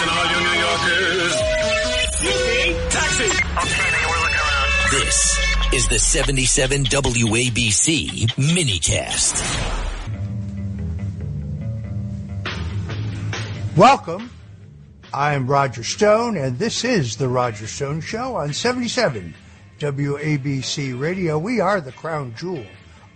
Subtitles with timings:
[0.00, 1.36] Listen, all you New Yorkers.
[2.88, 3.24] Taxi!
[3.24, 4.90] Okay, man, we're looking around.
[4.92, 5.38] This
[5.74, 9.36] is the 77 WABC minicast.
[13.76, 14.30] Welcome.
[15.12, 19.34] I am Roger Stone, and this is The Roger Stone Show on 77
[19.80, 21.38] WABC Radio.
[21.38, 22.64] We are the crown jewel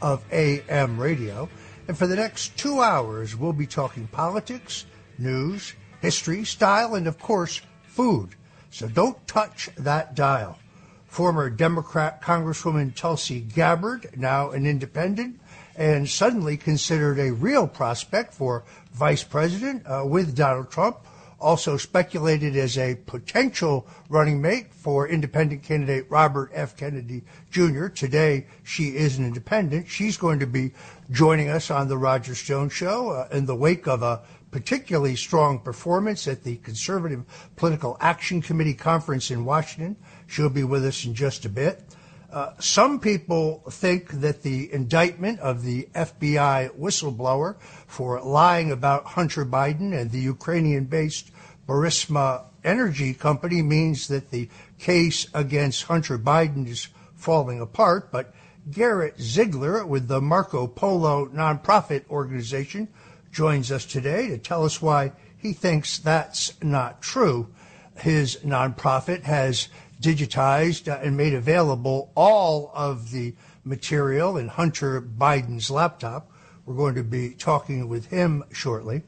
[0.03, 1.49] of AM radio.
[1.89, 4.85] And for the next two hours, we'll be talking politics,
[5.17, 5.73] news,
[6.05, 8.29] history, style, and of course, food.
[8.71, 10.59] So don't touch that dial.
[11.07, 15.41] Former Democrat Congresswoman Tulsi Gabbard, now an independent,
[15.77, 20.99] and suddenly considered a real prospect for vice president uh, with Donald Trump,
[21.41, 26.77] also speculated as a potential running mate for independent candidate Robert F.
[26.77, 27.87] Kennedy Jr.
[27.87, 29.89] Today, she is an independent.
[29.89, 30.73] She's going to be
[31.11, 34.21] joining us on the Roger Stone Show uh, in the wake of a
[34.55, 37.25] particularly strong performance at the Conservative
[37.57, 39.97] Political Action Committee conference in Washington.
[40.29, 41.83] She'll be with us in just a bit.
[42.31, 47.57] Uh, some people think that the indictment of the FBI whistleblower
[47.89, 51.33] for lying about Hunter Biden and the Ukrainian based
[51.67, 58.13] Burisma Energy Company means that the case against Hunter Biden is falling apart.
[58.13, 58.33] But
[58.71, 62.87] Garrett Ziegler with the Marco Polo nonprofit organization
[63.35, 67.49] joins us today to tell us why he thinks that's not true.
[67.99, 69.69] His nonprofit has
[70.01, 76.31] digitized uh, and made available all of the material in Hunter Biden's laptop.
[76.65, 79.03] We're going to be talking with him shortly.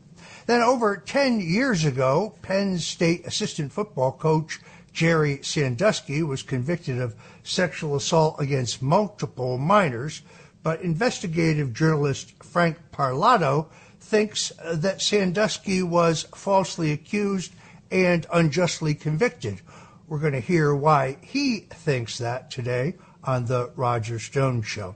[0.47, 4.61] Then, over 10 years ago, Penn State assistant football coach
[4.93, 10.23] Jerry Sandusky was convicted of sexual assault against multiple minors,
[10.63, 13.67] but investigative journalist Frank Parlato
[14.07, 17.53] thinks that Sandusky was falsely accused
[17.91, 19.61] and unjustly convicted.
[20.07, 24.95] We're going to hear why he thinks that today on the Roger Stone Show.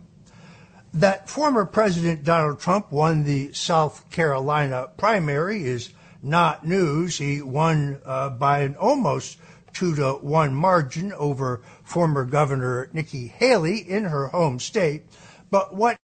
[0.95, 5.91] That former President Donald Trump won the South Carolina primary is
[6.23, 7.19] not news.
[7.19, 9.39] He won uh, by an almost
[9.73, 15.07] two to one margin over former Governor Nikki Haley in her home state.
[15.51, 15.97] But what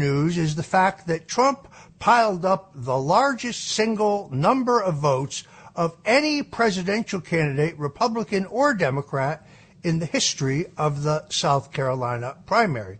[0.00, 1.68] news is the fact that Trump
[2.00, 5.44] piled up the largest single number of votes
[5.76, 9.46] of any presidential candidate, Republican or Democrat,
[9.82, 12.98] in the history of the South Carolina primary.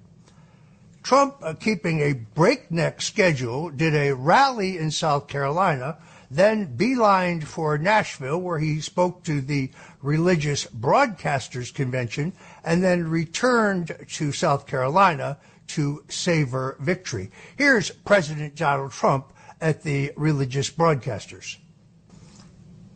[1.03, 5.97] Trump, uh, keeping a breakneck schedule, did a rally in South Carolina,
[6.31, 9.71] then beelined for Nashville, where he spoke to the
[10.03, 12.33] Religious Broadcasters Convention,
[12.63, 15.39] and then returned to South Carolina
[15.75, 17.31] to savor victory.
[17.57, 21.59] Here's President Donald Trump at the Religious Broadcasters.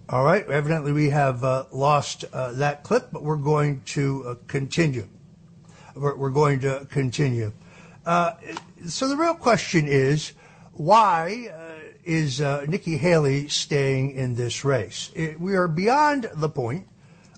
[0.08, 4.34] All right, evidently we have uh, lost uh, that clip, but we're going to uh,
[4.48, 5.08] continue.
[5.94, 7.52] We're, we're, going to continue.
[8.04, 8.32] Uh,
[8.86, 10.32] so the real question is
[10.72, 15.10] why uh, is uh, Nikki Haley staying in this race?
[15.14, 16.88] It, we are beyond the point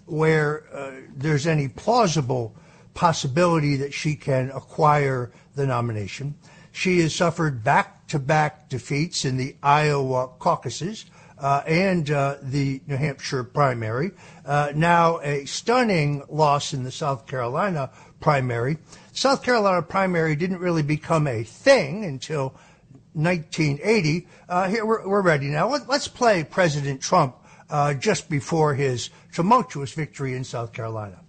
[0.07, 2.57] where there's any plausible
[2.97, 6.35] possibility that she can acquire the nomination.
[6.73, 11.05] She has suffered back to back defeats in the Iowa caucuses
[11.39, 14.13] uh, and uh, the New Hampshire primary.
[14.45, 17.91] Uh, now a stunning loss in the South Carolina
[18.21, 18.79] primary.
[19.13, 22.55] South Carolina primary didn't really become a thing until
[23.13, 24.27] 1980.
[24.49, 25.69] Uh, here we're, we're, ready now.
[25.69, 27.37] Let, us play President Trump
[27.69, 31.21] uh, just before his tumultuous victory in South Carolina.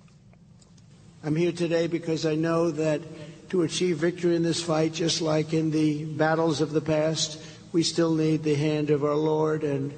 [1.28, 3.02] I'm here today because I know that
[3.50, 7.42] to achieve victory in this fight, just like in the battles of the past,
[7.74, 9.94] we still need the hand of our Lord and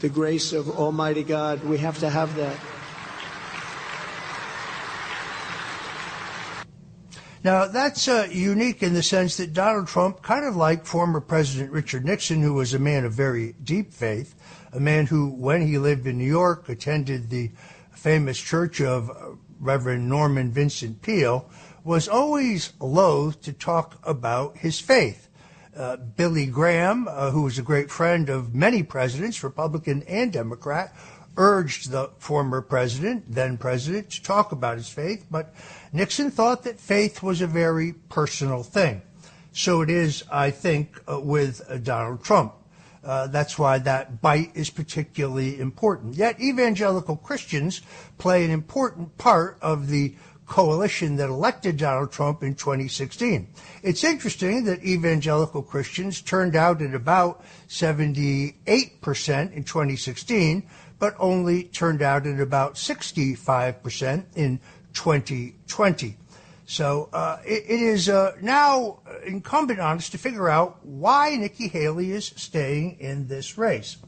[0.00, 1.62] the grace of Almighty God.
[1.62, 2.56] We have to have that.
[7.44, 11.70] Now, that's uh, unique in the sense that Donald Trump, kind of like former President
[11.70, 14.34] Richard Nixon, who was a man of very deep faith,
[14.72, 17.52] a man who, when he lived in New York, attended the
[17.92, 21.48] famous church of Reverend Norman Vincent Peale,
[21.84, 25.28] was always loath to talk about his faith.
[25.74, 30.94] Uh, Billy Graham, uh, who was a great friend of many presidents, Republican and Democrat,
[31.36, 35.54] urged the former president, then president, to talk about his faith, but
[35.92, 39.00] Nixon thought that faith was a very personal thing.
[39.52, 42.54] So it is, I think, uh, with uh, Donald Trump.
[43.04, 46.14] Uh, that's why that bite is particularly important.
[46.14, 47.82] Yet evangelical Christians
[48.18, 50.14] play an important part of the
[50.46, 53.48] coalition that elected Donald Trump in 2016.
[53.82, 60.62] It's interesting that evangelical Christians turned out at about 78% in 2016,
[60.98, 64.60] but only turned out at about 65% in
[64.92, 66.16] 2020.
[66.72, 71.68] So uh, it, it is uh, now incumbent on us to figure out why Nikki
[71.68, 73.98] Haley is staying in this race.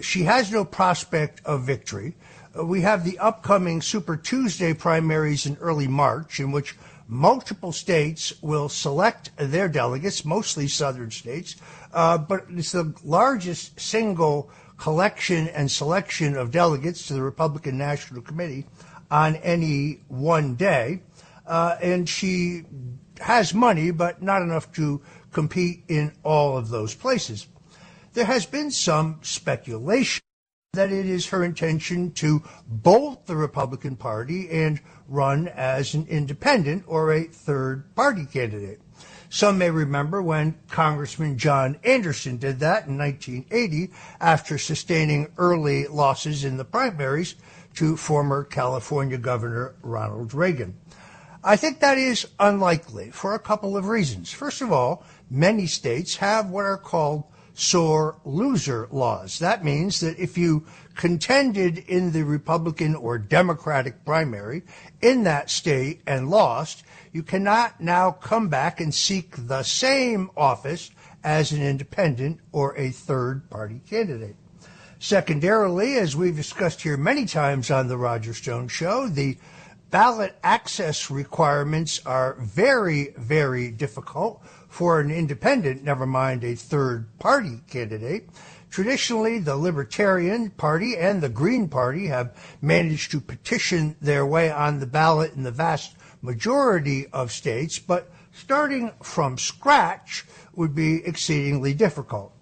[0.00, 2.16] She has no prospect of victory.
[2.58, 6.76] Uh, we have the upcoming Super Tuesday primaries in early March, in which
[7.06, 11.54] multiple states will select their delegates, mostly southern states,
[11.92, 18.20] uh, but it's the largest single collection and selection of delegates to the Republican National
[18.20, 18.66] Committee
[19.12, 21.00] on any one day.
[21.46, 22.64] Uh, and she
[23.20, 25.00] has money, but not enough to
[25.32, 27.46] compete in all of those places.
[28.14, 30.22] There has been some speculation
[30.74, 36.84] that it is her intention to bolt the Republican Party and run as an independent
[36.86, 38.80] or a third party candidate.
[39.30, 46.44] Some may remember when Congressman John Anderson did that in 1980 after sustaining early losses
[46.44, 47.34] in the primaries
[47.74, 50.76] to former California Governor Ronald Reagan.
[51.46, 54.32] I think that is unlikely for a couple of reasons.
[54.32, 59.38] First of all, many states have what are called sore loser laws.
[59.40, 60.64] That means that if you
[60.94, 64.62] contended in the Republican or Democratic primary
[65.02, 66.82] in that state and lost,
[67.12, 70.90] you cannot now come back and seek the same office
[71.22, 74.36] as an independent or a third party candidate.
[74.98, 79.36] Secondarily, as we've discussed here many times on the Roger Stone Show, the
[79.94, 87.60] ballot access requirements are very, very difficult for an independent, never mind a third party
[87.70, 88.28] candidate.
[88.70, 94.80] Traditionally, the Libertarian Party and the Green Party have managed to petition their way on
[94.80, 100.26] the ballot in the vast majority of states, but starting from scratch
[100.56, 102.32] would be exceedingly difficult.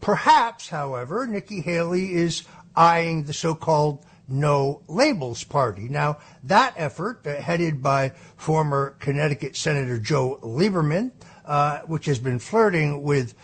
[0.00, 2.44] Perhaps, however, Nikki Haley is
[2.76, 5.88] eyeing the so called No Labels Party.
[5.88, 11.12] Now, that effort, uh, headed by former Connecticut Senator Joe Lieberman,
[11.44, 13.34] uh, which has been flirting with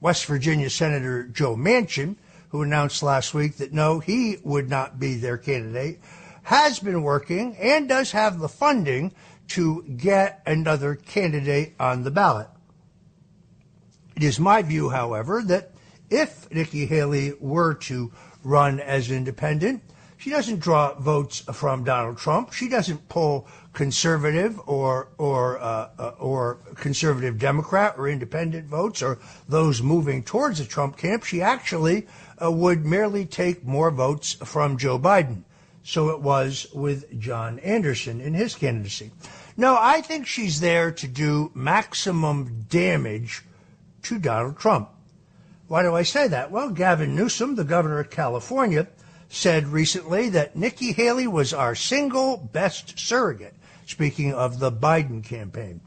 [0.00, 2.16] West Virginia Senator Joe Manchin,
[2.48, 6.00] who announced last week that no, he would not be their candidate,
[6.44, 9.12] has been working and does have the funding
[9.48, 12.48] to get another candidate on the ballot.
[14.16, 15.72] It is my view, however, that
[16.10, 18.10] if Nikki Haley were to
[18.42, 19.82] run as independent,
[20.18, 22.52] she doesn't draw votes from Donald Trump.
[22.52, 29.18] She doesn't pull conservative or or uh, or conservative Democrat or independent votes or
[29.48, 31.22] those moving towards the Trump camp.
[31.22, 32.08] She actually
[32.42, 35.44] uh, would merely take more votes from Joe Biden.
[35.84, 39.12] So it was with John Anderson in his candidacy.
[39.56, 43.42] No, I think she's there to do maximum damage
[44.02, 44.90] to Donald Trump.
[45.68, 46.50] Why do I say that?
[46.50, 48.88] Well, Gavin Newsom, the governor of California,
[49.28, 53.54] said recently that Nikki Haley was our single best surrogate,
[53.86, 55.80] speaking of the Biden campaign.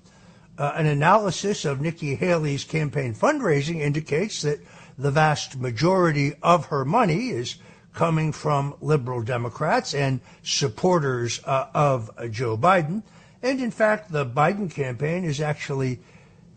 [0.57, 4.59] Uh, an analysis of Nikki Haley's campaign fundraising indicates that
[4.97, 7.55] the vast majority of her money is
[7.93, 13.03] coming from liberal Democrats and supporters uh, of Joe Biden.
[13.41, 15.99] And in fact, the Biden campaign is actually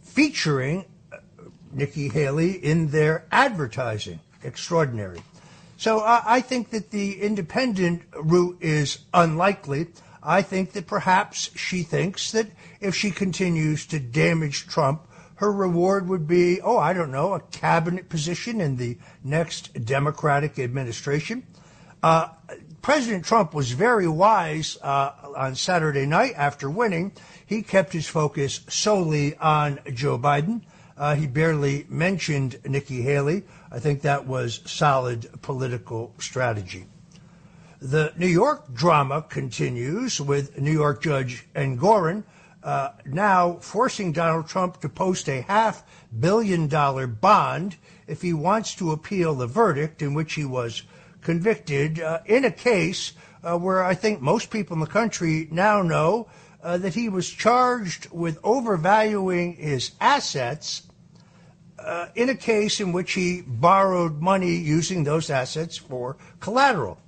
[0.02, 1.16] featuring uh,
[1.72, 4.20] Nikki Haley in their advertising.
[4.42, 5.20] Extraordinary.
[5.76, 9.88] So I, think that the independent route is unlikely.
[10.22, 12.46] I think that perhaps she thinks that
[12.80, 15.02] if she continues to damage Trump,
[15.36, 20.58] her reward would be, oh, I don't know, a cabinet position in the next Democratic
[20.58, 21.44] administration.
[22.02, 22.28] Uh,
[22.82, 27.12] President Trump was very wise uh, on Saturday night after winning.
[27.44, 30.62] He kept his focus solely on Joe Biden.
[30.96, 33.44] Uh, he barely mentioned Nikki Haley.
[33.70, 36.86] I think that was solid political strategy.
[37.80, 42.24] The New York drama continues with New York Judge Engoron
[42.62, 45.84] uh, now forcing Donald Trump to post a half
[46.18, 50.82] billion dollar bond if he wants to appeal the verdict in which he was
[51.20, 55.82] convicted uh, in a case uh, where I think most people in the country now
[55.82, 56.28] know
[56.64, 60.82] uh, that he was charged with overvaluing his assets
[61.78, 66.98] uh, in a case in which he borrowed money using those assets for collateral.